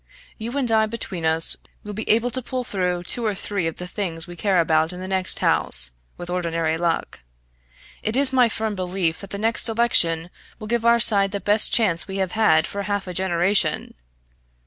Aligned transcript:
You 0.39 0.57
and 0.57 0.71
I 0.71 0.87
between 0.87 1.25
us 1.27 1.57
will 1.83 1.93
be 1.93 2.09
able 2.09 2.31
to 2.31 2.41
pull 2.41 2.63
through 2.63 3.03
two 3.03 3.23
or 3.23 3.35
three 3.35 3.67
of 3.67 3.75
the 3.75 3.85
things 3.85 4.25
we 4.25 4.35
care 4.35 4.59
about 4.59 4.91
in 4.91 4.99
the 4.99 5.07
next 5.07 5.37
House, 5.37 5.91
with 6.17 6.27
ordinary 6.27 6.75
luck. 6.75 7.19
It 8.01 8.17
is 8.17 8.33
my 8.33 8.49
firm 8.49 8.73
belief 8.73 9.21
that 9.21 9.29
the 9.29 9.37
next 9.37 9.69
election 9.69 10.31
will 10.57 10.65
give 10.65 10.85
our 10.85 10.99
side 10.99 11.29
the 11.29 11.39
best 11.39 11.71
chance 11.71 12.07
we 12.07 12.17
have 12.17 12.31
had 12.31 12.65
for 12.65 12.81
half 12.81 13.05
a 13.05 13.13
generation. 13.13 13.93